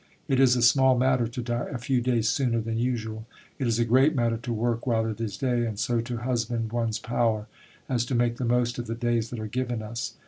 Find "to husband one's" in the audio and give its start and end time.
6.01-6.97